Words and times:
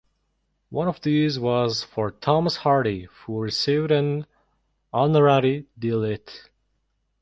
One 0.71 0.87
of 0.87 0.99
these 1.01 1.37
was 1.39 1.83
for 1.83 2.09
Thomas 2.09 2.55
Hardy 2.55 3.03
who 3.25 3.37
received 3.39 3.91
an 3.91 4.25
Honorary 4.91 5.67
D. 5.77 5.93
Litt. 5.93 6.49